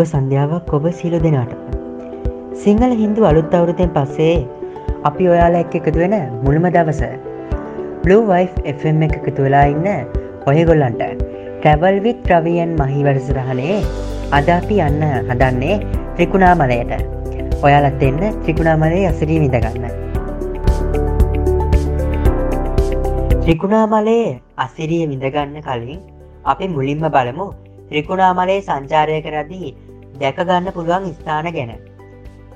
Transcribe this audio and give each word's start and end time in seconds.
සුබ 0.00 0.08
සන්ධ්‍යාවක් 0.08 0.70
ඔබ 0.76 0.84
සියලු 0.98 1.18
දෙනාට. 1.24 1.50
සිංහල 2.60 2.92
හින්දු 3.00 3.24
අලුත් 3.30 3.54
අවුරුතෙන් 3.56 3.90
පස්සේ 3.96 4.36
අපි 5.08 5.24
ඔයාලා 5.32 5.64
එක් 5.64 5.74
එකතු 5.78 5.98
වෙන 6.02 6.14
මුළුම 6.44 6.66
දවස. 6.76 7.00
Blue 8.04 8.22
Wife 8.30 8.56
FM 8.72 9.02
එක 9.06 9.14
එකතු 9.18 9.44
වෙලා 9.46 9.66
ඉන්න 9.72 9.88
ඔයගොල්ලන්ට 10.50 11.02
ටැවල් 11.60 11.98
විත් 12.04 12.30
්‍රවියන් 12.30 12.72
මහි 12.80 13.00
වැඩසරහනේ 13.06 13.76
අද 14.38 14.48
අපි 14.56 14.78
යන්න 14.86 15.04
හදන්නේ 15.30 15.76
ත්‍රිකුණාමලයට. 16.16 16.92
ඔයාලත් 17.66 18.02
එන්න 18.08 18.22
ත්‍රිකුණාමලේ 18.42 19.04
අසරී 19.12 19.38
විඳගන්න. 19.44 19.84
ත්‍රිකුණාමලේ 23.42 24.24
අසිරිය 24.66 25.04
විඳගන්න 25.12 25.60
කලින් 25.68 26.00
අපි 26.54 26.72
මුලින්ම 26.76 27.06
බලමු 27.16 27.52
ත්‍රිකුණාමලේ 27.90 28.60
සංචාරය 28.66 29.20
කරදී 29.22 29.70
දැකගන්න 30.20 30.72
පුළුවන් 30.72 31.06
ස්ථාන 31.12 31.48
ගැන. 31.50 31.72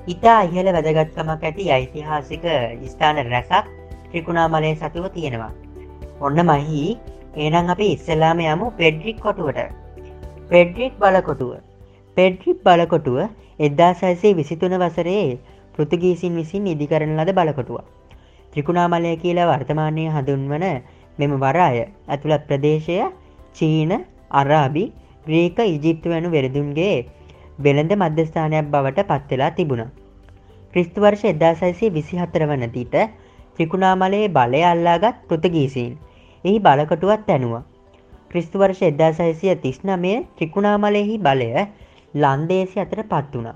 ඉතා 0.07 0.39
ඉහල 0.43 0.67
වැදගත්කමක් 0.69 1.43
ඇති 1.43 1.71
ඓතිහාසික 1.71 2.45
ස්ථාන 2.87 3.21
රැසක් 3.27 3.71
ත්‍රිකුණාමලේ 4.09 4.75
සතුව 4.75 5.05
තියෙනවා. 5.11 5.51
ඔන්න 6.21 6.39
මහි 6.43 6.83
ඒනම් 7.37 7.69
අපි 7.69 7.87
ඉස්සලාම 7.93 8.39
යමු 8.41 8.71
පෙඩ්රික් 8.73 9.17
කොටුවට. 9.19 9.59
පෙඩ්රික් 10.49 10.93
බලකොටුව. 10.97 11.51
පෙඩ්රික් 12.17 12.59
බලකොටුව 12.63 13.19
එද්දා 13.59 13.93
සැසේ 13.95 14.33
විසිතුන 14.33 14.75
වසරේ 14.77 15.37
පෘතුගීසින් 15.73 16.35
විසින් 16.35 16.67
ඉදිකරන 16.67 17.17
ලද 17.17 17.33
බලකොටුව. 17.33 17.81
ත්‍රිකුණාමලය 18.53 19.15
කියලා 19.17 19.47
වර්තමානය 19.47 20.05
හඳුන්වන 20.09 20.65
මෙම 21.17 21.33
වරාය 21.37 21.77
ඇතුළත් 21.83 22.43
ප්‍රදේශය 22.47 22.97
චීන 23.55 23.91
අරාබි 24.31 24.85
ග්‍රීක 25.25 25.59
ඉජිප්තු 25.67 26.09
වැනු 26.09 26.29
වෙරදුන්ගේ 26.29 26.95
වෙළඳ 27.59 27.93
මධ්‍යස්ථානයක් 27.95 28.65
බවට 28.67 29.07
පත්වෙලා 29.11 29.51
තිබුණ. 29.51 29.85
ක්‍රිස්තුවර්ෂ 30.73 31.23
එදදාසයිසේ 31.25 31.93
විසි 31.93 32.17
හතර 32.17 32.43
වනතිට 32.47 32.95
ත්‍රිකුණාමලයේ 33.55 34.27
බලය 34.29 34.61
අල්ලාගත් 34.65 35.23
පෘතගීසීන් 35.27 35.93
එහි 36.43 36.57
බලකටුවත් 36.59 37.29
ඇනුව. 37.29 37.53
ක්‍රිස්තුවර්ෂ 38.31 38.81
එදදා 38.81 39.11
සයිසිය 39.13 39.53
තිස්නමය 39.57 40.13
ත්‍රිකුණාමලෙහි 40.37 41.15
බලය 41.19 41.51
ලන්දේසි 42.13 42.81
අතර 42.83 42.99
පත් 43.03 43.31
වුණ. 43.35 43.47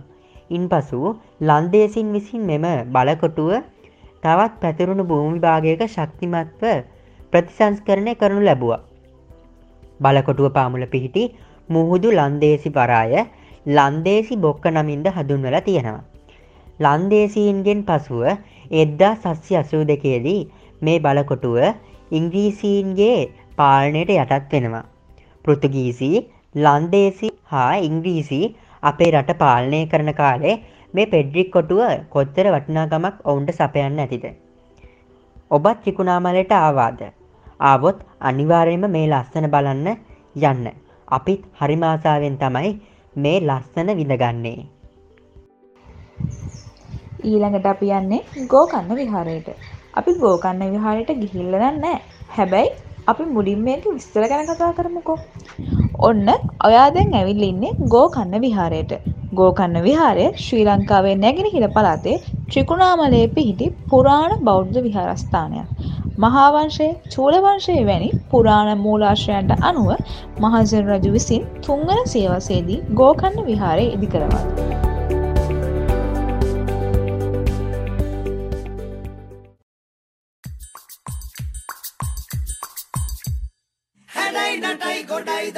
ඉන් 0.50 0.64
පසු 0.68 1.00
ලන්දේසින් 1.42 2.14
විසින් 2.14 2.44
මෙම 2.44 2.66
බලකොටුව 2.90 3.52
තවත් 4.24 4.54
පැතිරුණු 4.62 5.04
භූමි 5.04 5.40
භාගයක 5.40 5.84
ශක්තිමත්ව 5.88 6.64
ප්‍රතිසංස්කරණය 7.32 8.14
කරනු 8.16 8.42
ලැබුව. 8.42 8.74
බලකොටුව 10.00 10.48
පාමුල 10.52 10.86
පිහිටි 10.88 11.24
මුහුදු 11.70 12.10
ලන්දේසි 12.12 12.70
පරාය 12.72 13.14
ලන්දේසි 13.66 14.36
බොක්ක 14.38 14.66
නමින්ද 14.68 15.08
හඳුන්වල 15.10 15.60
තියෙනවා. 15.62 16.04
ලන්දේසීන්ගෙන් 16.80 17.82
පසුව 17.84 18.24
එද්දා 18.72 19.14
සස්්‍ය 19.16 19.56
අසූ 19.56 19.84
දෙකේදී 19.84 20.42
මේ 20.82 21.00
බලකොටුව 21.00 21.58
ඉංග්‍රීසීන්ගේ 22.12 23.30
පාලනයට 23.58 24.12
යටත් 24.16 24.52
වෙනවා. 24.54 24.84
පෘතුගීසි 25.46 26.12
ලන්දේසි 26.56 27.30
හා 27.46 27.72
ඉංග්‍රීසි 27.80 28.42
අපේ 28.84 29.12
රට 29.12 29.38
පාලනය 29.38 29.82
කරන 29.88 30.14
කාලේ 30.14 30.56
මේ 30.94 31.06
පෙඩ්රික් 31.06 31.52
කොටුව 31.52 31.82
කොච්චර 32.10 32.48
වටිනාගමක් 32.48 33.16
ඔවුන්ට 33.24 33.52
සපයන්න 33.52 34.00
ඇතිද. 34.00 34.26
ඔබත් 35.52 35.82
ත්‍රිකුණාමලට 35.84 36.54
ආවාද. 36.54 37.02
ආවොත් 37.62 38.00
අනිවාරයම 38.22 38.84
මේ 38.88 39.08
ලස්සන 39.08 39.52
බලන්න 39.52 39.88
යන්න. 40.44 40.66
අපිත් 41.08 41.42
හරිමාසාවෙන් 41.60 42.38
තමයි 42.38 42.72
මේ 43.20 43.40
ලස්සන 43.42 43.90
විඳගන්නේ. 44.00 44.60
ඊළඟට 47.24 47.66
අපි 47.66 47.92
යන්නේ 47.94 48.48
ගෝකන්න 48.48 48.96
විහාරයට. 48.96 49.50
අපි 49.94 50.12
ගෝකන්න 50.20 50.72
විහාරයට 50.74 51.12
ගිහිල්ල 51.22 51.58
නෑ 51.58 51.98
හැබැයි 52.36 52.72
අපි 53.12 53.30
මුලින් 53.36 53.62
මේක 53.68 53.86
විස්තර 53.90 54.26
ගැන 54.32 54.50
කතා 54.50 54.72
කරමුකෝ. 54.78 55.18
ඔන්න 56.08 56.28
ඔයා 56.68 56.90
දැන් 56.96 57.16
ඇවිල්ල 57.20 57.46
ඉන්නේ 57.50 57.78
ගෝකන්න 57.94 58.36
විහාරයට. 58.46 58.94
ගෝකන්න 59.34 59.78
විහාරය 59.86 60.26
ශ්‍රී 60.44 60.66
ලංකාවේ 60.68 61.16
නැගෙනහිර 61.24 61.66
පළාතේ 61.76 62.18
ත්‍රිකුණාමලයේ 62.50 63.28
පිහිටි 63.36 63.68
පුරාණ 63.92 64.36
බෞද්ධ 64.48 64.82
විහාරස්ථානයක්. 64.88 65.68
මහාවංශය 66.24 66.88
චූලවංශය 67.14 67.78
වැනි 67.90 68.10
පුරාණ 68.32 68.72
මූලාශ්‍රයන්ට 68.80 69.56
අනුව 69.70 69.90
මහජන 70.44 70.92
රජු 70.92 71.16
විසින් 71.16 71.48
තුංගන 71.66 72.06
සේවසේදී 72.14 72.84
ගෝකන්න 73.02 73.42
විහාරය 73.50 73.88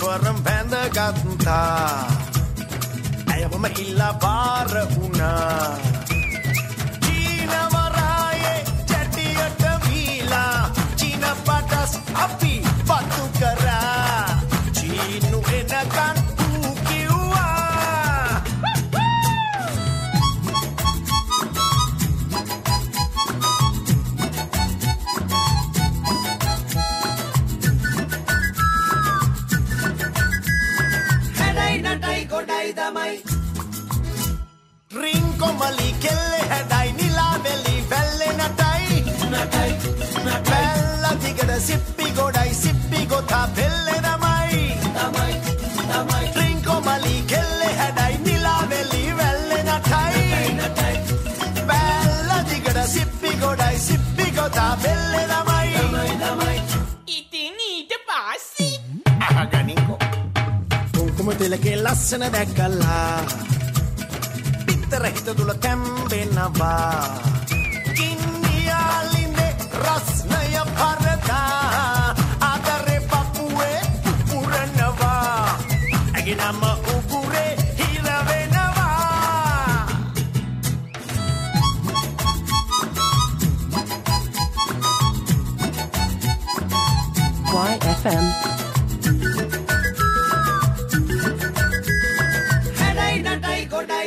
ඕනෙශ්වරම් 0.00 0.38
වැඳගත්තා 0.44 2.08
ඇයවම 3.32 3.64
ඉල්ලා 3.76 4.12
බාර 4.14 4.70
වුණා. 4.94 5.99
ලස්සන 62.40 62.79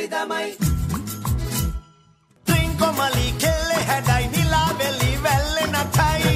නටයි 0.04 0.10
ගොඩයි 0.10 0.10
දමයි 0.10 0.56
ත්‍රිංකොමලි 2.46 3.28
කෙල්ලෙ 3.38 3.78
හැඩයි 3.88 4.26
නිලා 4.32 4.70
වෙලි 4.78 5.12
වැල්ල 5.22 5.56
නටයි 5.68 6.34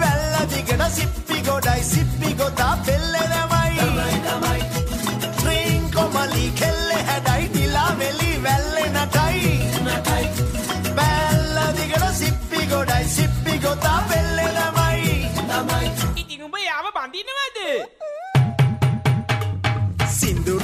වැල්ල 0.00 0.36
දිගට 0.50 0.82
සිප්පි 0.90 1.42
ගොඩයි 1.42 1.82
සිප්පි 1.84 2.34
ගොතා 2.34 2.74
පෙල්ලෙනමයි 2.76 2.97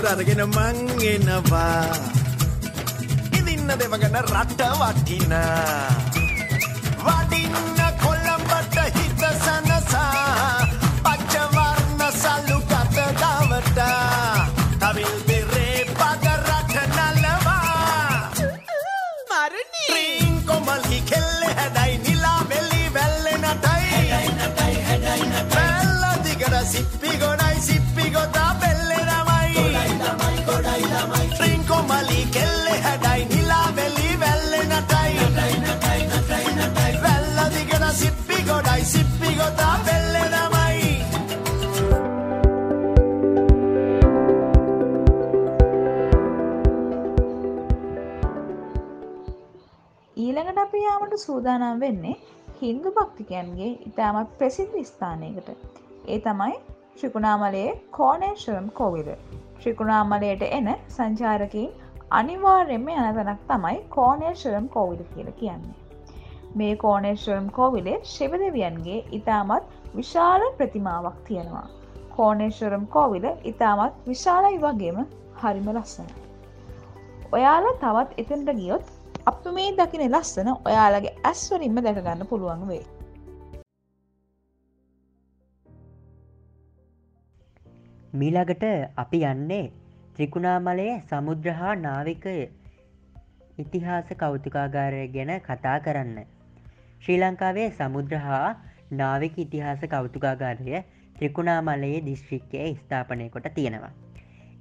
සිින්දුර 0.05 0.13
අරගෙන 0.13 0.43
මං 0.47 0.77
එනවා. 1.03 1.89
ඉදින්න 3.33 3.69
දෙවගන 3.81 4.17
රට 4.21 4.61
වටින. 4.81 5.33
වඩින්න 7.05 7.81
කොල්ලඹට 8.03 8.77
හිත 8.97 9.04
සූදානම් 51.25 51.81
වෙන්නේ 51.81 52.17
හින්දු 52.61 52.95
භක්තිකයන්ගේ 52.97 53.71
ඉතාමත් 53.89 54.35
ප්‍රසිද්ධ 54.39 54.77
ස්ථානයකට. 54.91 55.49
ඒ 56.09 56.19
තමයි 56.27 56.57
ශ්‍රිකුණාමලයේ 56.99 57.71
කෝනේශ්වරම් 57.99 58.69
කෝවිල. 58.81 59.09
ශ්‍රිකුණාමලයට 59.61 60.43
එන 60.51 60.69
සංචාරකින් 60.97 61.71
අනිවාර්යෙන්ම 62.19 62.89
යන 62.89 63.07
තැනක් 63.19 63.41
තමයි 63.49 63.79
කෝනේශ්වරම් 63.97 64.67
කෝවිල 64.75 65.01
කියල 65.15 65.31
කියන්නේ. 65.41 65.79
මේ 66.55 66.75
කෝනේශ්වරම් 66.77 67.49
කෝවිලේ 67.51 67.97
ශිවදවියන්ගේ 68.11 69.01
ඉතාමත් 69.19 69.73
විශාල 69.97 70.45
ප්‍රතිමාවක් 70.59 71.17
තියෙනවා. 71.29 71.67
කෝනේශ්වරම් 72.17 72.85
කෝවිල 72.97 73.27
ඉතාමත් 73.53 73.97
විශාලයි 74.11 74.61
වගේම 74.65 75.01
හරිම 75.41 75.71
ලස්සන. 75.75 76.11
ඔයාලා 77.33 77.75
තවත් 77.83 78.21
එතන්ට 78.23 78.55
ගියොත් 78.61 78.94
අප 79.27 79.45
මේ 79.51 79.71
දකින 79.73 80.03
ලස්සන 80.07 80.49
ඔයාලගේ 80.51 81.13
ඇස්වලින්ම 81.23 81.79
දැකගන්න 81.79 82.27
පුළුවන් 82.27 82.65
වේ. 82.69 82.83
මීළඟට 88.15 88.65
අපි 88.97 89.21
යන්නේ 89.27 89.63
ත්‍රිකුණාමලයේ 90.17 90.97
සමුද්‍ර 91.05 91.49
හා 91.53 91.75
නාවික 91.77 92.27
ඉතිහාස 93.59 94.11
කෞතුකාගාරය 94.17 95.01
ගැන 95.09 95.33
කතා 95.41 95.79
කරන්න. 95.81 96.19
ශ්‍රී 97.01 97.19
ලංකාවේ 97.21 97.69
සමුද්‍ර 97.73 98.19
හා 98.19 98.49
නාවික 98.93 99.39
ඉතිහාස 99.39 99.87
කෞතුකාගාරය 99.91 100.83
ත්‍රිකුණාමලයේ 101.17 102.05
දිශ්‍රික්කය 102.05 102.67
ස්ථාපනය 102.75 103.31
කොට 103.31 103.49
තියෙනවා. 103.55 103.95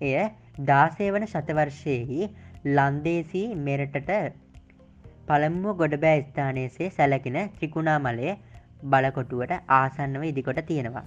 එය 0.01 0.15
දාසය 0.63 1.11
වන 1.11 1.27
ශතවර්ෂයෙහි 1.27 2.21
ලන්දේසී 2.69 3.45
මෙරටට 3.61 4.15
පළමුුව 5.27 5.75
ගොඩබෑ 5.77 6.21
ස්ථානයසේ 6.23 6.89
සැලකෙන 6.91 7.37
ත්‍රිකුණාමලය 7.57 8.31
බලකොටුවට 8.85 9.53
ආසන්නව 9.73 10.23
ඉදිකොට 10.23 10.59
තියෙනවා. 10.65 11.05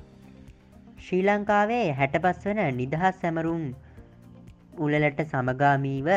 ශ්‍රී 0.98 1.24
ලංකාවේ 1.24 1.84
හැටපස් 1.92 2.46
වන 2.46 2.60
නිදහස් 2.74 3.18
සැමරුම් 3.20 3.64
උලලට 4.78 5.20
සමගාමීව 5.24 6.08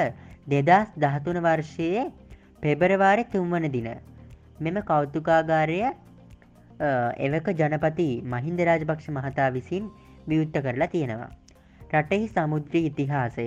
දෙදස් 0.47 0.93
දහතුන 0.97 1.39
වර්ෂයේ 1.39 2.05
පෙබරවාරි 2.61 3.25
තුන්වන 3.25 3.67
දින 3.71 3.89
මෙම 4.59 4.79
කෞතුකාගාරය 4.83 5.81
එවක 7.19 7.51
ජනපති 7.55 8.07
මහින්ද 8.25 8.63
රාජපක්ෂ 8.63 9.11
මහතා 9.11 9.49
විසින් 9.51 9.91
වියුත්ත 10.27 10.55
කරලා 10.59 10.87
තියෙනවා. 10.87 11.29
රටෙහි 11.91 12.25
සමුද්‍රී 12.29 12.85
ඉතිහාසය 12.85 13.45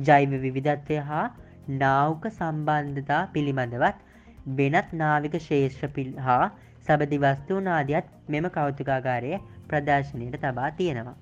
ජෛව 0.00 0.30
විවිධත්වය 0.42 1.02
හා 1.02 1.26
නාවක 1.68 2.26
සම්බන්ධතා 2.30 3.22
පිළිබඳවත් 3.32 3.98
වෙනත් 4.56 4.92
නාවික 4.92 5.36
ශේෂ්ත්‍ර 5.40 5.88
පිල් 5.88 6.10
හා 6.20 6.50
සබදි 6.86 7.18
වස්තුූනාදයක් 7.18 8.10
මෙම 8.28 8.50
කෞතුකාගාරය 8.50 9.38
ප්‍රදර්ශනයට 9.68 10.36
තබා 10.40 10.70
තියෙනවා. 10.70 11.16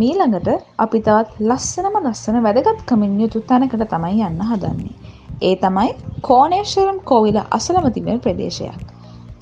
මීළඟට 0.00 0.48
අපි 0.78 0.98
තවත් 1.00 1.30
ලස්සනම 1.42 1.96
ලස්සන 2.00 2.38
වැදගත්කමින් 2.42 3.20
යුතු 3.20 3.40
තැනකට 3.42 3.84
තමයි 3.86 4.24
යන්න 4.26 4.42
හදන්නේ. 4.50 4.94
ඒ 5.42 5.56
තමයි 5.56 5.90
කෝනේශ්වරම් 6.22 6.98
කෝවිල 7.04 7.38
අසලම 7.50 7.86
තිබෙන 7.92 8.20
ප්‍රදේශයක්. 8.20 8.80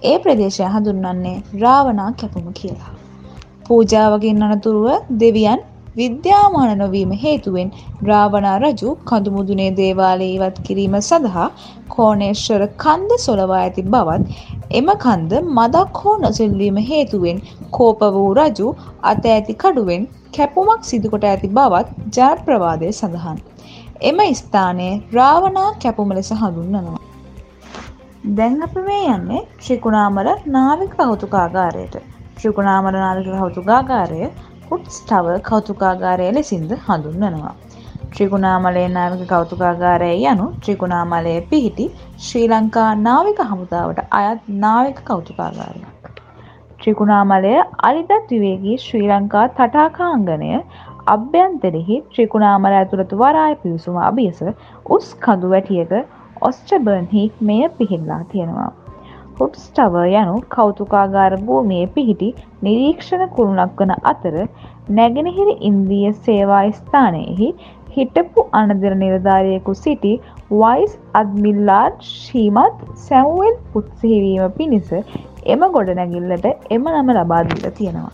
ඒ 0.02 0.18
ප්‍රදේශය 0.18 0.64
හඳුන්වන්නේ 0.66 1.36
රාවනා 1.62 2.10
කැපුම 2.20 2.48
කියලා. 2.52 2.92
පූජාවකින් 3.68 4.42
අනතුරුව 4.44 4.86
දෙවියන් 5.20 5.60
විද්‍යාමාන 5.96 6.78
නොවීම 6.78 7.12
හේතුවෙන් 7.20 7.68
රාවණා 8.08 8.56
රජු 8.58 8.90
කඳුමුදුනේ 9.04 9.68
දේවාලය 9.76 10.26
ඉවත් 10.28 10.56
කිරීම 10.66 10.96
සඳහා 11.00 11.46
කෝණේශ්වර 11.88 12.64
කන්ද 12.82 13.18
සොලවා 13.18 13.60
ඇති 13.60 13.84
බවත් 13.86 14.24
එම 14.70 14.90
කන්ද 15.04 15.40
මදක් 15.50 16.02
හෝ 16.02 16.16
නොසෙල්වීම 16.16 16.80
හේතුවෙන් 16.90 17.38
කෝප 17.70 18.02
වූ 18.16 18.30
රජු 18.34 18.68
අත 19.02 19.24
ඇති 19.26 19.54
කඩුවෙන් 19.54 20.04
කැපුමක් 20.36 20.82
සිදුකොට 20.82 21.24
ඇති 21.24 21.48
බවත් 21.50 21.88
ජනප්‍රවාදය 22.16 22.90
සඳහන්. 22.92 23.38
එම 24.02 24.20
ස්ථානය 24.34 24.88
රාවණා 25.12 25.70
කැපුම 25.82 26.12
ලෙස 26.12 26.30
හඳුන්වනවා. 26.32 27.00
දැන් 28.36 28.58
අප 28.62 28.76
මේ 28.88 29.06
යන්නේ 29.14 29.40
ත්‍රිකුණාමල 29.62 30.28
නාවික 30.56 30.92
කෞතුකාගාරයට. 30.98 31.96
ත්‍රිකුණාමල 32.36 32.96
නාවික 32.96 33.32
කෞතුකාගාරය 34.68 34.70
කුට්ස්ටව 34.70 35.42
කෞතුකාගාරය 35.42 36.32
ලෙසින්ද 36.32 36.70
හඳුන්වනවා. 36.70 37.54
ත්‍රිකුණාමලයේ 38.14 38.88
නාවික 38.88 39.28
කෞතුකාගාරය 39.28 40.24
යනු 40.24 40.54
ත්‍රිකුණාමලයේ 40.60 41.40
පිහිටි 41.40 41.90
ශ්‍රී 42.18 42.48
ලංකා 42.48 42.94
නාවික 42.94 43.38
හමුදාවට 43.38 44.00
අයත් 44.10 44.40
නාවික 44.48 45.04
කෞතුකාගාරයක්. 45.04 46.10
ත්‍රිකුණාමලය 46.80 47.62
අලිදත් 47.82 48.30
විවේගී 48.30 48.78
ශ්‍රී 48.78 49.08
ලංකා 49.08 49.48
තටාකාංගනය 49.48 50.62
අභ්‍යන්තරෙහි 51.06 52.04
ත්‍රිකුණාමල 52.14 52.72
ඇතුළතු 52.72 53.18
වරාය 53.18 53.54
පිවිසුම 53.54 53.96
අභියස 53.96 54.42
උස් 54.90 55.14
කඳු 55.14 55.50
වැටියක 55.50 55.92
ඔස්ටබර්න්හි 56.40 57.32
මෙය 57.40 57.68
පිහිල්ලා 57.68 58.24
තියෙනවා. 58.24 58.85
හුට්ස්ටව 59.36 59.96
යනු 60.14 60.34
කෞතුකාගාර 60.50 61.32
භූමියේ 61.42 61.88
පිහිටි 61.94 62.28
නිරීක්ෂණ 62.62 63.24
කුළුණක් 63.34 63.80
වන 63.80 63.92
අතර 64.10 64.36
නැගෙනහිර 64.90 65.50
ඉන්දිය 65.68 66.12
සේවා 66.20 66.62
ස්ථානයෙහි 66.72 67.48
හිටපු 67.94 68.44
අනදර 68.52 68.92
නිලධාරියෙකු 69.02 69.74
සිටි 69.76 70.12
වයිස් 70.54 70.92
අද්මිල්ලාඩ් 71.14 72.04
ශීමත් 72.08 72.84
සැව්වෙල් 73.04 73.56
පුත්සිහිවීම 73.72 74.54
පිණිස 74.58 74.92
එම 75.46 75.66
ගොඩනැගිල්ලට 75.74 76.46
එම 76.70 76.86
නම 76.92 77.10
ලබාදීල 77.14 77.66
තියෙනවා. 77.70 78.12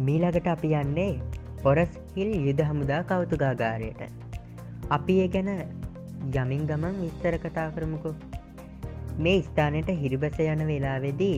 මීළඟට 0.00 0.46
අපි 0.48 0.74
යන්නේ 0.76 1.12
පොරස් 1.62 1.94
හිල් 2.16 2.30
යුද 2.46 2.60
හමුදා 2.68 3.02
කෞතුකාගාරයට 3.04 4.21
අපි 4.92 5.16
ඒ 5.18 5.28
ගැන 5.28 5.50
යමින් 6.34 6.62
ගමන් 6.66 7.00
විස්තර 7.00 7.36
කතා 7.38 7.68
කරමුකු. 7.70 8.12
මේ 9.18 9.42
ස්ථානයට 9.42 9.90
හිරිබස 9.96 10.38
යන 10.42 10.62
වෙලාවෙදී 10.66 11.36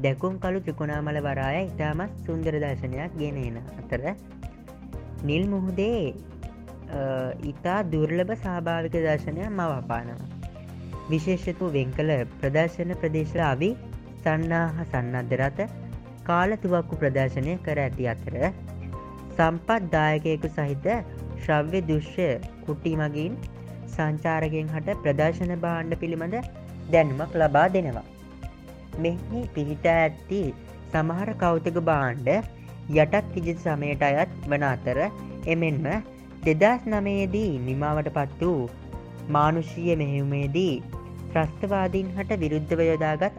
දැකුම් 0.00 0.34
කළු 0.38 0.60
ත්‍රිකුණාමල 0.60 1.18
වරාය 1.20 1.58
ඉතාමත් 1.64 2.14
සුන්දර 2.26 2.54
දර්ශනයක් 2.56 3.12
ගෙනන 3.16 3.58
අතර 3.74 4.02
නිල් 5.22 5.44
මුහුදේ 5.46 6.14
ඉතා 7.44 7.78
දුර්ලභ 7.86 8.34
සභාවික 8.36 8.96
දර්ශනය 8.98 9.42
මවපානවා 9.50 10.30
විශේෂතු 11.08 11.70
වෙංකල 11.70 12.10
ප්‍රදර්ශන 12.34 12.92
ප්‍රදේශල 12.96 13.42
අවි 13.44 13.70
සන්නාහ 14.18 14.84
සන්නද්ධරත 14.84 15.60
කාලතුවක්කු 16.24 16.94
ප්‍රදර්ශනය 16.96 17.54
කර 17.64 17.78
ඇති 17.80 18.08
අතර 18.08 18.36
සම්පත් 19.32 19.80
දායකයෙකු 19.90 20.48
සහිත 20.50 20.88
ශ්‍රව්‍ය 21.42 21.80
දුෂ්‍ය 21.80 22.28
කුට්ටි 22.66 22.92
මගින් 22.96 23.34
සංචාරගෙන් 23.86 24.68
හට 24.68 24.98
ප්‍රදර්ශන 25.02 25.52
භාණ්ඩ 25.56 25.98
පිළිබඳ 25.98 26.36
දැනුමක් 26.90 27.34
ලබා 27.34 27.68
දෙනවා. 27.68 28.06
මෙහි 28.98 29.42
පිහිට 29.54 29.86
ඇත්ති 29.86 30.42
සමහර 30.92 31.30
කෞතක 31.34 31.78
භාණ්ඩ 31.80 32.28
යටත් 32.96 33.28
විජි 33.34 33.54
සමයට 33.56 34.02
අයත් 34.02 34.32
වන 34.46 34.64
අතර 34.64 34.98
එමෙන්ම 35.46 35.86
දෙදස් 36.44 36.82
නමයේදී 36.86 37.52
නිමාවට 37.58 38.10
පත් 38.10 38.40
වූ 38.42 38.70
මානුෂීය 39.28 39.96
මෙහෙවුමේදී 39.96 40.74
ත්‍රස්තවාදීන් 41.32 42.08
හට 42.16 42.40
විරුද්ධව 42.40 42.80
යොදාගත් 42.82 43.38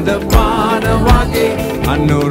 වයසේ 0.00 0.20
සඳපාන 0.20 0.82
වගේ 1.04 1.56
අනුරාපුරේ 1.86 2.29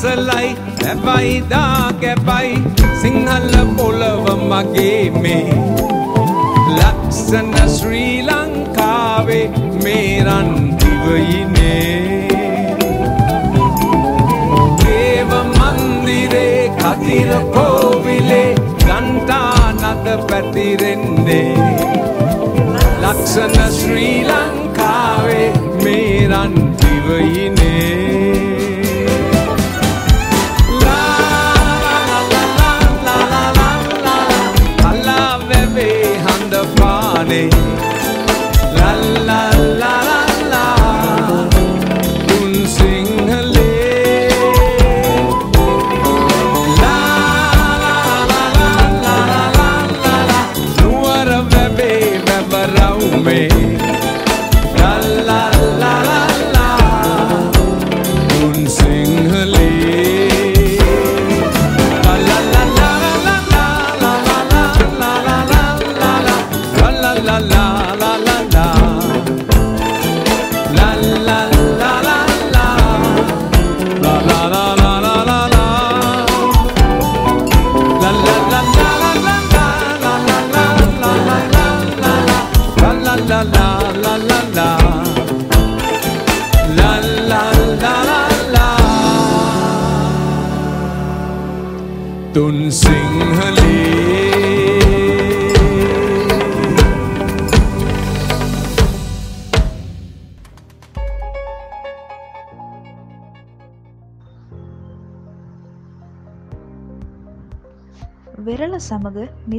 අසලයි 0.00 0.56
ඇබයිදා 0.90 1.92
ගැබයි 2.02 2.52
සිංහල 3.00 3.54
පොළව 3.78 4.26
මගේ 4.50 5.10
මේ 5.22 5.56
ලක්සන 6.76 7.50
ශ්‍රී 7.74 8.14
ලංකාවේ 8.28 9.44
මේරන් 9.84 10.48
දිවයිනේ. 10.80 12.28
දේව 14.80 15.32
මන්දිරේ 15.50 16.72
කතිර 16.80 17.30
කෝවිලේ 17.56 18.54
ගන්ටා 18.80 19.72
නද 19.74 20.06
පැතිරෙන්නේ. 20.28 21.54
ලක්ෂණ 23.02 23.58
ශ්‍රී 23.78 24.18
ලංකාවේ 24.24 25.48
මේරන් 25.84 26.54
දිවයිනේ. 26.80 27.89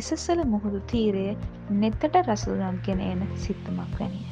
නිසසල 0.01 0.39
මුහුදු 0.43 0.79
තීරය 0.91 1.25
නෙත්තට 1.81 2.15
රසුනක් 2.21 2.77
ගෙන 2.85 3.01
එන 3.01 3.19
සිත්තමක් 3.35 3.91
වැනිය. 3.99 4.25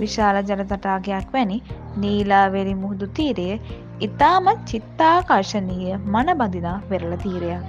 විශාල 0.00 0.36
ජලතටාකයක් 0.42 1.32
වැනි 1.32 1.56
නීලාවෙරි 1.96 2.74
මුහුදු 2.82 3.06
තීරය 3.18 3.46
ඉතාමත් 4.00 4.60
චිත්තාකර්ශනීය 4.70 5.96
මන 6.06 6.30
බඳිනා 6.40 6.76
වෙරළ 6.90 7.16
තීරයක්. 7.16 7.66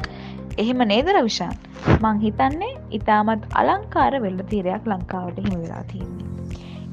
එහෙම 0.58 0.84
නේදර 0.86 1.18
විශාන් 1.24 1.56
මං 1.96 2.20
හිතන්නේ 2.20 2.74
ඉතාමත් 2.92 3.50
අලංකාර 3.54 4.20
වෙල්ල 4.22 4.44
තීරයක් 4.52 4.86
ලංකාවට 4.86 5.40
හිමි 5.44 5.58
වෙලා 5.64 5.84
තියන්නේ. 5.84 6.28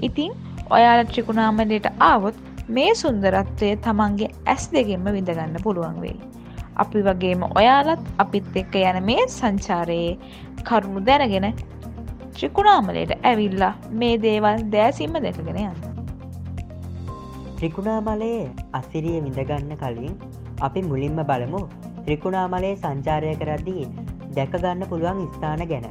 ඉතින් 0.00 0.32
ඔයාල 0.70 1.04
ත්‍රිකුණාමලයට 1.04 1.90
ආවොත් 2.02 2.40
මේ 2.70 2.94
සුන්දරත්වය 2.94 3.70
තමන්ගේ 3.82 4.32
ඇස් 4.46 4.64
දෙගෙන්ම 4.72 5.12
විඳගන්න 5.12 5.62
පුළුවන් 5.62 6.00
වෙයි. 6.00 6.18
අපි 6.76 7.00
වගේම 7.06 7.42
ඔයාලත් 7.50 8.02
අපිත් 8.22 8.56
එක්ක 8.62 8.74
යන 8.82 8.98
මේ 9.08 9.24
සංචාරයේ 9.28 10.18
කරුණු 10.62 11.00
දැනගෙන 11.08 11.46
ත්‍රිකුණාමලයට 12.34 13.12
ඇවිල්ලා 13.22 13.74
මේ 14.00 14.16
දේවල් 14.24 14.64
දෑසිම්ම 14.72 15.14
දැකගෙන 15.24 15.60
යන්න. 15.62 15.78
ත්‍රිකුණාමලයේ 17.58 18.42
අසිරිය 18.72 19.20
විඳගන්න 19.26 19.72
කලින් 19.82 20.16
අපි 20.60 20.82
මුලින්ම 20.90 21.20
බලමු 21.30 21.60
ත්‍රිකුණාමලයේ 22.04 22.74
සංචාරය 22.82 23.32
කරද්දී 23.42 23.86
දැකගන්න 24.36 24.84
පුළුවන් 24.90 25.22
ස්ථාන 25.36 25.62
ගැන. 25.70 25.86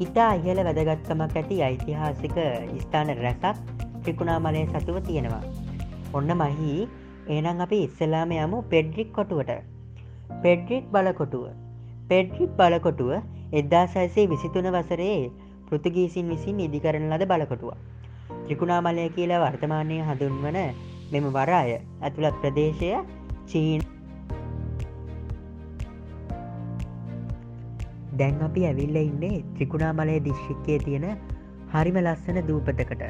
ඉතා 0.00 0.30
ඉහල 0.40 0.60
වැදගත්කමක් 0.68 1.36
ඇති 1.36 1.58
ඓතිහාසික 1.68 2.38
ස්ථාන 2.84 3.10
රැසක් 3.24 3.58
ත්‍රිකුණාමලය 4.02 4.62
සතුව 4.68 5.00
තියෙනවා. 5.08 5.42
ඔන්න 6.14 6.30
මහි 6.42 6.76
ඒනම් 7.28 7.64
අපි 7.66 7.82
ඉස්සලාම 7.88 8.30
යමු 8.36 8.62
පෙඩ්රික් 8.70 9.10
කොටුවට. 9.12 9.77
පෙඩ්රික් 10.42 10.88
බලකොටුව. 10.90 11.44
පෙඩ්රික් 12.08 12.50
බලකොටුව 12.56 13.12
එද්දා 13.52 13.86
සැසේ 13.88 14.26
විසිතුන 14.26 14.68
වසරේ 14.70 15.30
පෘතුගීසින් 15.66 16.28
විසින් 16.28 16.60
ඉදිකරන 16.60 17.08
ලද 17.10 17.26
බලකොටුව. 17.26 17.72
ත්‍රිකුණාමලය 18.44 19.08
කියලා 19.10 19.40
වර්තමානය 19.42 19.96
හඳුන්වන 20.02 20.58
මෙම 21.12 21.26
වරාය 21.32 21.70
ඇතුළත් 21.76 22.36
ප්‍රදේශය 22.42 22.90
චීන් 23.46 23.82
දැන් 28.18 28.38
අපි 28.42 28.62
ඇවිල්ල 28.64 28.98
ඉන්නේ 29.00 29.36
ත්‍රිකුණාමලය 29.54 30.16
දිශ්ෂික්කේ 30.20 30.78
තියෙන 30.78 31.06
හරිම 31.72 31.98
ලස්සන 32.00 32.40
දූපතකට 32.48 33.04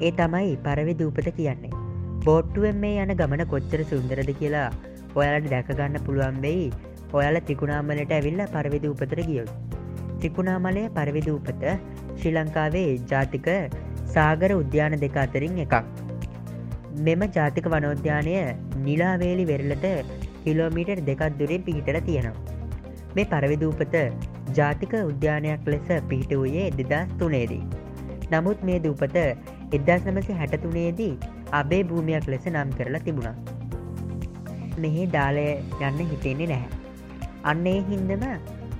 ඒ 0.00 0.12
තමයි 0.12 0.52
පරවි 0.58 0.94
දූපත 0.94 1.28
කියන්නේ 1.36 1.80
බෝට්ටුවෙන් 2.24 2.78
මේ 2.78 3.02
යන 3.02 3.12
ගමන 3.14 3.44
කොච්චර 3.46 3.82
සුන්දරද 3.84 4.30
කියලා 4.38 4.68
ඔයාලට 5.14 5.50
දැකගන්න 5.52 5.98
පුළුවන් 6.06 6.38
වෙයි 6.42 6.66
ඔයාල 7.12 7.40
ත්‍රිකුණාමලට 7.40 8.14
ඇවිල්ල 8.18 8.42
පරවිධ 8.54 8.88
උපතර 8.92 9.20
ගියොත් 9.30 9.50
ත්‍රිකුණාමලය 10.18 10.84
පරවිධ 10.90 11.30
උපත 11.36 11.64
ශ්‍රී 12.18 12.34
ලංකාවේ 12.36 12.88
ජාතික 13.12 13.48
සාගර 14.14 14.52
උද්‍යාන 14.60 14.96
දෙක 15.04 15.18
අතරින් 15.24 15.58
එකක් 15.66 15.76
මෙම 17.00 17.22
ජාතික 17.38 17.68
වනෝද්‍යානය 17.74 18.36
නිලාවේලි 18.86 19.46
වෙරලට 19.52 19.86
කිලෝමීටර් 20.44 20.98
දෙකක් 21.02 21.22
දුරින් 21.40 21.66
පිහිටල 21.68 22.00
තියෙනවා 22.08 22.58
මේ 23.14 23.26
පරවිදූපත 23.26 23.96
ජාතික 24.50 24.92
උද්‍යානයක් 25.02 25.66
ලෙස 25.66 25.88
පිහිට 26.08 26.32
වූයේ 26.32 26.70
දෙදස් 26.80 27.14
තුනේදී. 27.18 27.62
නමුත් 28.32 28.60
මේ 28.62 28.78
දූපත 28.78 29.16
එදදාස් 29.72 30.02
නමසි 30.06 30.32
හැටතුනේදී 30.32 31.14
අබේ 31.52 31.82
භූමියක් 31.84 32.26
ලෙස 32.26 32.46
නම් 32.46 32.70
කරලා 32.70 33.02
තිබුණා. 33.06 33.34
මෙහි 34.84 35.06
දාලය 35.16 35.46
යන්න 35.88 36.00
හිතෙන්නේ 36.12 36.50
නැහැ. 36.52 36.70
අන්නේ 37.44 37.78
හින්දම 37.90 38.24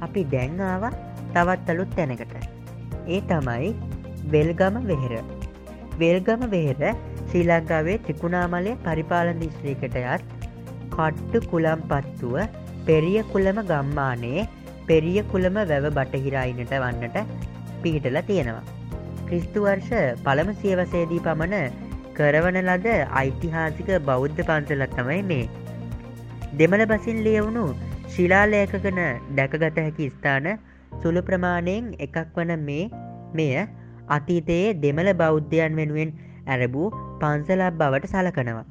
අපි 0.07 0.25
දැංආව 0.35 0.85
තවත් 1.35 1.75
අලුත් 1.75 1.95
තැනකට. 1.97 2.35
ඒ 3.09 3.21
තමයි 3.31 3.71
වෙල්ගම 4.35 4.77
වෙහෙර. 4.91 5.15
වෙල්ගම 6.01 6.43
වෙහෙර 6.55 6.95
ශ්‍රී 7.29 7.45
ලංකාවේ 7.49 7.99
ත්‍රිකුණාමලය 8.07 8.73
පරිපාලන 8.87 9.43
දිශ්‍රීකටයත් 9.43 10.25
කට්ටු 10.95 11.39
කුලම් 11.51 11.87
පත්තුව 11.91 12.37
පෙරිය 12.87 13.21
කුලම 13.33 13.61
ගම්මානයේ 13.71 14.49
පෙරිය 14.89 15.21
කුලම 15.33 15.57
වැව 15.63 15.87
බටහිරයිනට 15.99 16.75
වන්නට 16.77 17.19
පිහිටල 17.83 18.19
තියෙනවා. 18.31 18.65
ක්‍රිස්තු 19.29 19.65
වර්ෂ 19.65 20.23
පළම 20.25 20.51
සියවසේදී 20.63 21.25
පමණ 21.27 21.77
කරවන 22.17 22.59
ලද 22.63 22.89
ඓතිහාසික 23.21 23.91
බෞද්ධ 24.09 24.41
පන්සලත් 24.49 24.97
තමයි 24.97 25.23
මේ. 25.31 25.45
දෙමළ 26.59 26.85
බසින් 26.85 27.19
ලියවුණු 27.23 27.65
ශිලාලේකකන 28.09 28.99
දැකගත 29.37 29.79
හැකි 29.79 30.09
ස්ථාන 30.09 30.49
සුළු 31.03 31.23
ප්‍රමාණයෙන් 31.23 31.95
එකක් 31.99 32.19
වන 32.37 32.53
මේ 32.61 32.91
මෙය 33.35 33.53
අතීතයේ 34.09 34.75
දෙමළ 34.83 35.13
බෞද්ධයන් 35.15 35.77
වෙනුවෙන් 35.77 36.11
ඇරබූ 36.47 36.89
පන්සලක් 37.21 37.73
බවට 37.75 38.13
සලකනවා. 38.15 38.65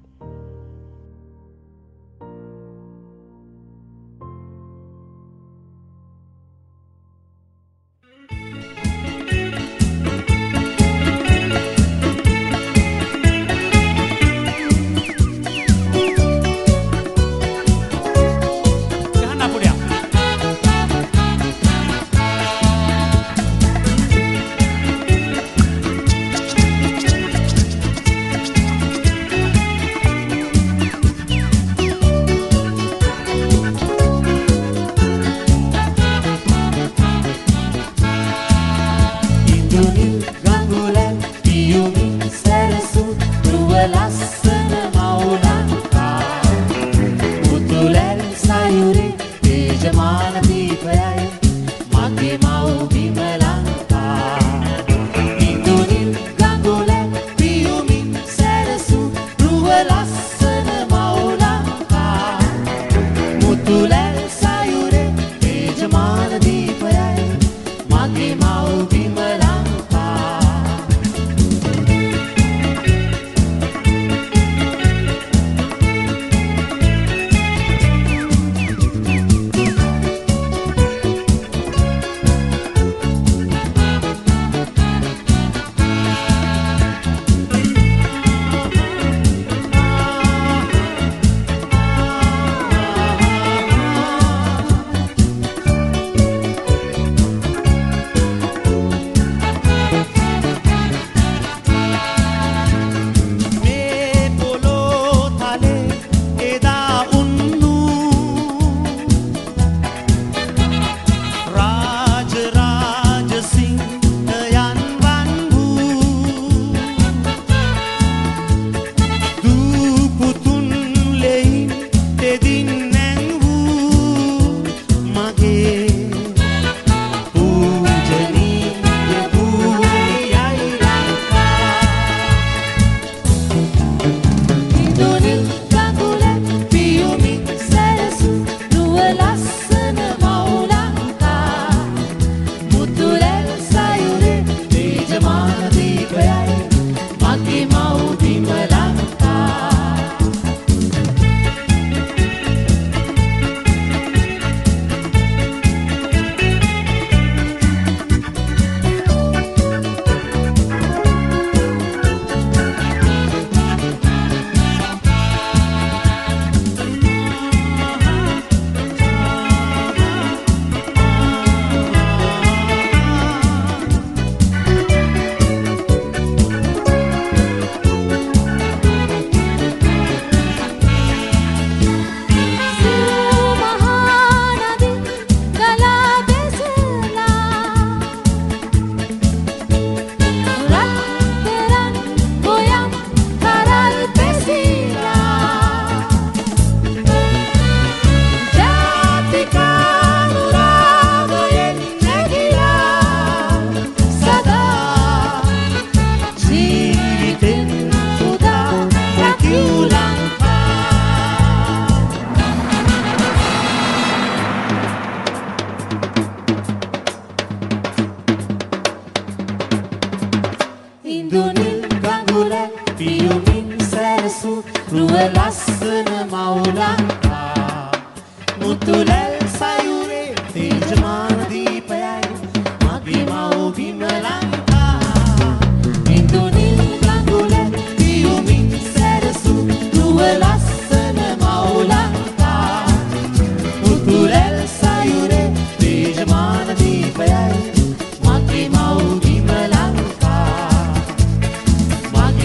on 50.10 50.49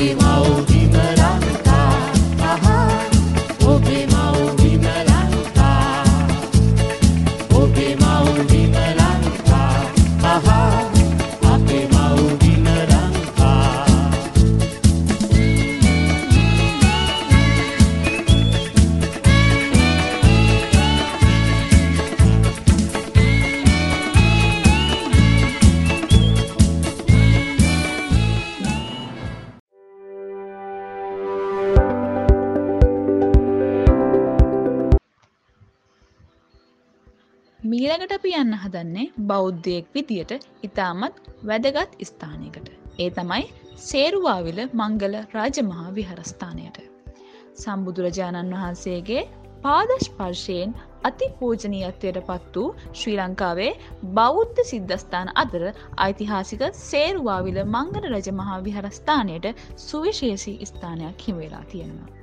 මගේ 0.04 0.14
මව්බිම 0.14 0.73
මීළඟට 38.44 38.74
අපි 38.74 38.84
යන්න 38.84 38.84
හදන්නේ 38.84 39.26
බෞද්ධයෙක් 39.26 39.86
විදියට 39.94 40.32
ඉතාමත් 40.62 41.20
වැදගත් 41.42 41.92
ස්ථානයකට. 42.02 42.68
ඒ 42.98 43.10
තමයි 43.10 43.44
සේරුවාවිල 43.76 44.60
මංගල 44.72 45.14
රාජමහා 45.32 45.94
විහරස්ථානයට. 45.94 46.78
සම්බුදුරජාණන් 47.54 48.54
වහන්සේගේ 48.54 49.28
පාදශ්පර්ශයෙන් 49.62 50.74
අති 51.02 51.26
පූජනීයත්වයට 51.40 52.20
පත් 52.26 52.56
වූ 52.56 52.74
ශ්‍රී 52.92 53.16
ලංකාවේ 53.16 53.72
බෞද්ධ 54.14 54.60
සිද්ධස්ථාන 54.64 55.32
අතර 55.34 55.64
ඓතිහාසික 55.96 56.66
සේරුවාවිල 56.72 57.64
මංගල 57.64 58.10
රජ 58.10 58.28
මහා 58.32 58.64
විහරස්ථානයට 58.64 59.64
සුවිශේෂී 59.76 60.66
ස්ථානයක් 60.66 61.28
හිමවෙලා 61.28 61.64
තියෙනවා. 61.64 62.13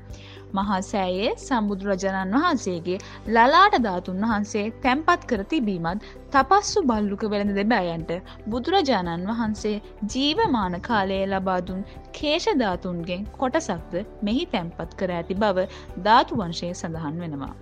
මහා 0.53 0.79
සෑයේ 0.83 1.31
සම්බුදුරජාණන් 1.37 2.37
වහන්සේගේ 2.37 2.97
ලලාට 3.29 3.77
ධාතුන් 3.83 4.25
වහන්සේ 4.25 4.65
තැන්පත් 4.81 5.25
කර 5.25 5.43
තිබීමත් 5.45 6.07
තපස්සු 6.31 6.83
බල්ලුක 6.83 7.25
වෙළඳ 7.29 7.55
දෙබෑයන්ට 7.55 8.13
බුදුරජාණන් 8.47 9.31
වහන්සේ 9.31 9.75
ජීවමාන 10.11 10.77
කාලයේ 10.81 11.25
ලබාදුන් 11.27 11.81
කේෂධාතුන්ගෙන් 12.13 13.27
කොටසක්ද 13.37 13.99
මෙහි 14.23 14.47
තැන්පත් 14.53 14.95
කර 14.97 15.11
ඇති 15.13 15.41
බව 15.41 15.67
ධාතු 16.03 16.39
වංශය 16.39 16.73
සඳහන් 16.73 17.21
වෙනවා. 17.21 17.53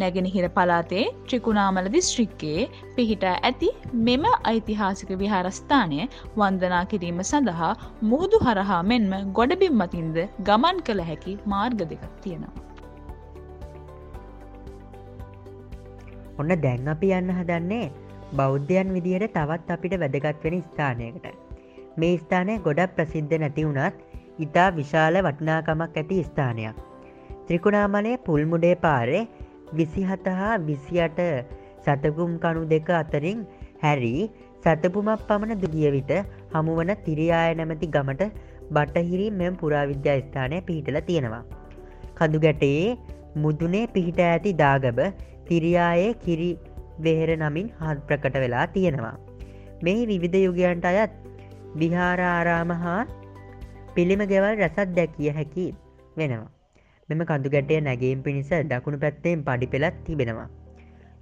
නැගෙනහිර 0.00 0.46
පලාතේ 0.56 1.04
ත්‍රිකුණාමල 1.26 1.88
දිස්ත්‍රික්කයේ 1.94 2.62
පිහිටා 2.96 3.34
ඇති 3.48 3.70
මෙම 4.08 4.24
ඓතිහාසික 4.52 5.10
විහාරස්ථානය 5.22 5.98
වන්දනා 6.36 6.82
කිරීම 6.92 7.20
සඳහා 7.22 7.72
මුහුදු 8.10 8.40
හරහා 8.46 8.82
මෙන්ම 8.92 9.12
ගොඩබිම් 9.38 9.74
මතින්ද 9.82 10.18
ගමන් 10.48 10.78
කළ 10.86 11.02
හැකි 11.10 11.34
මාර්ග 11.54 11.82
දෙකක් 11.92 12.06
තියෙනවා. 12.22 12.54
ඔන්න 16.38 16.54
දැන් 16.64 16.88
අපි 16.94 17.12
යන්න 17.18 17.34
හදන්නේ 17.38 17.84
බෞද්ධයන් 18.36 18.94
විදිහට 18.96 19.34
තවත් 19.34 19.76
අපිට 19.76 19.98
වැදගත් 20.02 20.46
වෙන 20.46 20.56
ස්ථානයකට. 20.62 21.28
මේ 21.96 22.14
ස්ථානය 22.16 22.54
ගොඩක් 22.66 22.96
ප්‍රසිද්ධ 22.96 23.36
නැති 23.38 23.68
වුණත් 23.68 24.00
ඉතා 24.38 24.68
විශාල 24.78 25.22
වටනාකමක් 25.26 25.96
ඇති 25.96 26.24
ස්ථානයක්. 26.24 26.76
ත්‍රිකුණාමලය 27.46 28.12
පුල්මුඩේ 28.26 28.76
පාරේ 28.84 29.22
විසිහත 29.72 30.26
හා 30.40 30.54
විසියට 30.60 31.20
සතකුම් 31.84 32.32
කණු 32.38 32.62
දෙක 32.66 32.90
අතරින් 32.92 33.38
හැරි 33.82 34.14
සැතපුමක් 34.64 35.22
පමණ 35.28 35.62
දුගිය 35.62 35.88
විට 35.90 36.12
හමුවන 36.54 36.92
තිරියාය 37.06 37.54
නැමැති 37.54 37.88
ගමට 37.88 38.28
බටහිරි 38.70 39.26
මෙම 39.32 39.56
පුරාවිද්‍යා 39.56 40.18
ස්ථානය 40.20 40.60
පිහිටල 40.60 40.98
තියෙනවා. 41.00 41.42
කඳු 42.16 42.38
ගැටයේ 42.38 42.86
මුදුනේ 43.36 43.86
පිහිට 43.86 44.20
ඇති 44.20 44.52
දාගබ 44.54 45.00
තිරියායේ 45.48 46.12
කිරි 46.24 46.50
වෙහෙර 47.00 47.30
නමින් 47.36 47.68
හත් 47.80 47.98
ප්‍රකට 48.06 48.36
වෙලා 48.36 48.66
තියෙනවා. 48.66 49.16
මේ 49.82 50.00
විවිධ 50.06 50.38
යුගයන්ට 50.38 50.88
අයත් 50.92 51.12
විහාරාරාම 51.76 52.72
හා 52.82 53.00
පිළිම 53.94 54.24
ගෙවල් 54.32 54.52
රැසත් 54.56 54.90
දැකිය 54.98 55.30
හැකි 55.30 55.66
වෙනවා. 56.16 56.50
මෙම 57.08 57.22
කඳු 57.24 57.48
ගැටේ 57.50 57.80
නැගීම් 57.80 58.20
පිණිස 58.22 58.50
දකුණු 58.70 58.98
පැත්තෙන් 58.98 59.44
පඩි 59.44 59.66
පෙළත් 59.66 59.96
තිබෙනවා. 60.06 60.48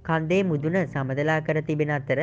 කන්දේ 0.03 0.41
මුදුන 0.43 0.77
සමදලා 0.85 1.39
කර 1.41 1.57
තිබෙන 1.61 1.91
අතර 1.91 2.19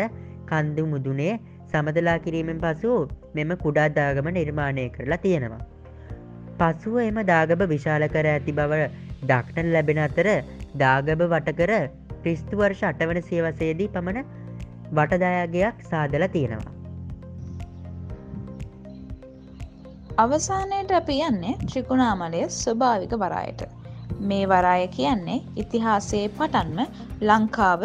කන්දු 0.46 0.84
මුදුනේ 0.86 1.34
සමදලා 1.70 2.18
කිරීමෙන් 2.18 2.60
පසු 2.60 2.92
මෙම 3.34 3.52
කුඩා 3.56 3.88
දාගම 3.90 4.30
නිර්මාණය 4.30 4.86
කරලා 4.88 5.18
තියෙනවා. 5.18 5.62
පසුව 6.60 6.96
එම 7.00 7.20
දාගබ 7.24 7.62
විශාල 7.66 8.06
කර 8.08 8.26
ඇති 8.26 8.52
බව 8.52 8.82
දක්නට 9.26 9.68
ලැබෙන 9.68 10.02
අතර 10.06 10.28
දාගබ 10.76 11.22
වටකර 11.26 11.72
ක්‍රිස්තු 12.22 12.54
වර්ෂ 12.56 12.82
අටවන 12.84 13.22
සියවසේදී 13.22 13.88
පමණ 13.88 14.26
වටදායගයක් 14.92 15.86
සාදල 15.90 16.26
තියෙනවා. 16.28 16.77
අවසානයට 20.18 20.92
අපි 20.92 21.16
යන්නේ 21.24 21.52
ත්‍රිකුණාමලය 21.62 22.38
ස්වභාවික 22.52 23.12
වරායට. 23.14 23.60
මේ 24.20 24.46
වරාය 24.46 24.86
කියන්නේ 24.96 25.36
ඉතිහාසයේ 25.62 26.24
පටන්ම 26.38 26.80
ලංකාව 27.28 27.82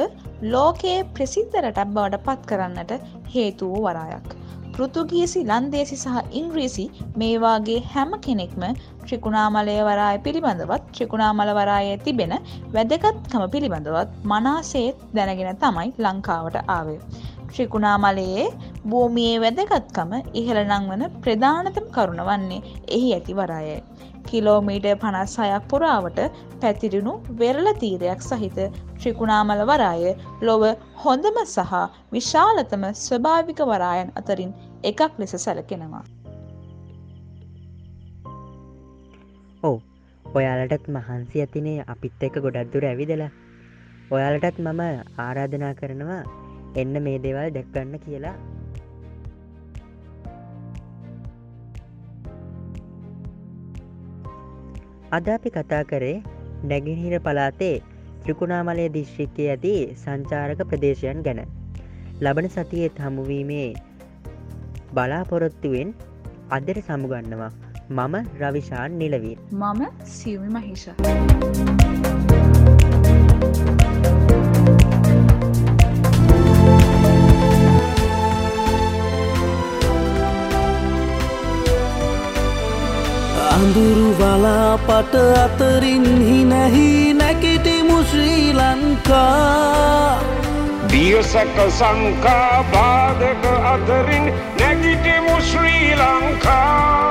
ලෝකයේ 0.53 0.95
ප්‍රසිද්ධ 1.11 1.57
රටක් 1.61 1.91
බවට 1.91 2.23
පත් 2.25 2.49
කරන්නට 2.49 2.93
හේතු 3.33 3.69
වූ 3.69 3.83
වරායක්. 3.83 4.25
පෘතුගීසි 4.71 5.43
ලන්දේසි 5.43 5.97
සහ 5.97 6.15
ඉංග්‍රීසි 6.31 6.85
මේවාගේ 7.15 7.79
හැම 7.91 8.15
කෙනෙක්ම 8.19 8.63
ත්‍රිකුණාමලය 9.03 9.77
වරාය 9.83 10.17
පිළිබඳවත් 10.19 10.89
ත්‍රිකුණාමල 10.91 11.53
වරායේ 11.53 12.01
තිබෙන 12.05 12.33
වැදගත්කම 12.73 13.45
පිළිබඳවත් 13.49 14.17
මනාසේත් 14.25 15.05
දැනගෙන 15.15 15.61
තමයි 15.63 15.93
ලංකාවට 15.99 16.57
ආවේ. 16.69 16.99
ත්‍රිකුණාමලයේ 17.53 18.45
භූමියයේ 18.85 19.41
වැදගත්කම 19.43 20.13
ඉහළ 20.39 20.61
නංවන 20.63 21.03
ප්‍රධානතම 21.23 21.85
කරුණ 21.95 22.23
වන්නේ 22.29 22.61
එහි 22.97 23.09
ඇති 23.15 23.37
වරායයි. 23.39 23.77
කිලෝමීට 24.27 24.87
පනස් 25.01 25.35
හයක් 25.41 25.67
පුරාවට 25.71 26.19
පැතිරුණු 26.61 27.13
වෙරල 27.39 27.67
තීරයක් 27.81 28.21
සහිත 28.21 28.59
ත්‍රිකුණාමල 28.99 29.63
වරාය 29.71 30.13
ලොව 30.41 30.63
හොඳම 31.03 31.39
සහ 31.45 31.73
විශාලතම 32.11 32.83
ස්වභාවික 32.97 33.63
වරායන් 33.71 34.13
අතරින් 34.21 34.51
එකක් 34.83 35.19
ලෙස 35.19 35.35
සැලකෙනවා. 35.45 36.03
ඕ 39.63 39.77
ඔයාලටත් 40.25 40.87
මහන්සි 40.89 41.43
ඇතිනේ 41.43 41.79
අපිත් 41.87 42.23
එක 42.27 42.39
ගොඩක්දුර 42.45 42.85
ඇවිදලා 42.85 43.31
ඔයාලටත් 44.11 44.57
මම 44.59 44.81
ආරාධනා 45.19 45.73
කරනවා 45.73 46.23
එන්න 46.81 46.95
මේ 47.05 47.17
දේවල් 47.25 47.49
දැක්ගන්න 47.55 47.95
කියලා. 48.05 48.35
අද 55.17 55.27
අපි 55.33 55.49
කතා 55.57 55.83
කරේ 55.89 56.15
නැගිහිර 56.69 57.15
පලාතේ 57.25 57.75
ත්‍රිකුණාමලය 58.23 58.85
දිශ්ෂික්කය 58.95 59.45
ඇති 59.53 59.75
සංචාරක 60.03 60.61
ප්‍රදේශයන් 60.71 61.19
ගැන. 61.27 61.41
ලබන 62.21 62.47
සතියේත් 62.55 62.97
හමුවීමේ 63.05 63.69
බලාපොරොත්තුවෙන් 64.95 65.89
අදර 66.49 66.77
සමුගන්නවා 66.87 67.51
මම 67.89 68.15
රවිශාන් 68.41 68.91
නිලවීන් 69.01 69.39
මම 69.53 69.81
සියමි 70.13 70.49
මහිෂ. 70.49 70.85
අඳුරු 83.55 84.09
වලාපට 84.19 85.15
අතරින් 85.43 86.05
හිනැහි 86.27 87.13
නැකිටිමු 87.13 87.97
ශ්‍රී 88.03 88.53
ලංකා. 88.53 90.19
දියසක 90.91 91.57
සංකා 91.79 92.63
බාධක 92.73 93.45
අතරින් 93.73 94.25
නැගිටිමු 94.59 95.35
ශ්‍රී 95.51 95.95
Lanka. 96.01 97.02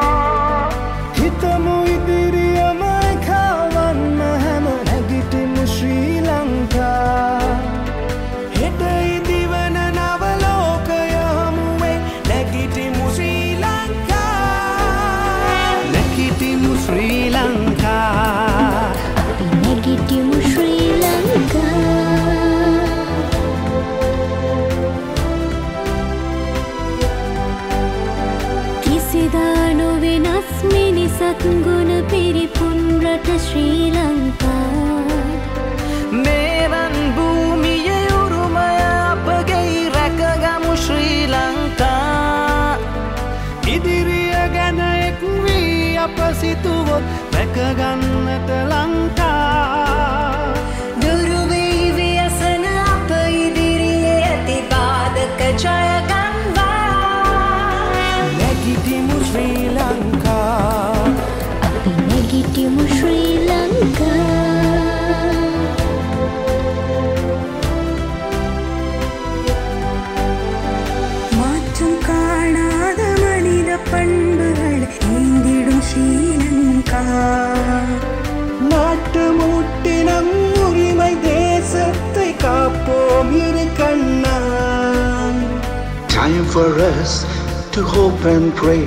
for 86.53 86.79
us 86.79 87.25
to 87.73 87.83
hope 87.83 88.23
and 88.27 88.55
pray 88.55 88.85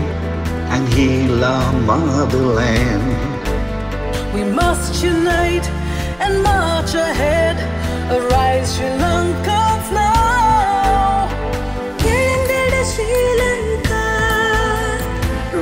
and 0.74 0.88
heal 0.94 1.44
our 1.44 1.74
motherland. 1.82 3.10
We 4.36 4.44
must 4.44 5.04
unite 5.04 5.68
and 6.20 6.44
march 6.44 6.94
ahead. 6.94 7.58
Arise, 8.16 8.76
Sri 8.76 8.90
Lanka, 9.04 9.62
now. 9.98 11.28
Yelengada 12.06 12.82
Sri 12.94 13.22
Lanka. 13.42 14.06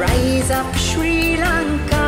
Rise 0.03 0.51
up, 0.51 0.75
Sri 0.75 1.37
Lanka. 1.37 2.05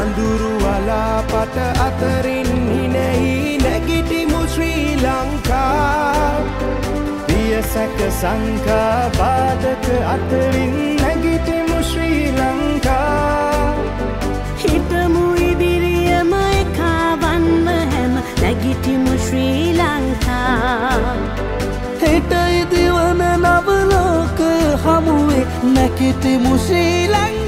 Anduru 0.00 0.54
ala 0.74 1.22
pata 1.30 1.66
atarin. 1.86 2.47
පියසැක 7.58 7.98
සංකා 8.20 9.10
බාධක 9.18 9.86
අතරින් 10.14 10.74
නැගිටිමු 11.00 11.78
ශ්‍රී 11.88 12.26
ලංකා. 12.36 13.74
හිතමු 14.62 15.24
ඉදිරියම 15.46 16.32
එකාවන්ම 16.58 17.66
හැම 17.94 18.14
නැගිටිමු 18.42 19.14
ශ්‍රී 19.26 19.74
ලංකා. 19.80 21.02
හෙට 22.04 22.32
ඉදිවන 22.60 23.26
නවලෝකය 23.42 24.54
හමුවේ 24.84 25.44
නැකිටිමු 25.74 26.54
ශ්‍රී 26.68 27.04
ලංකා 27.14 27.47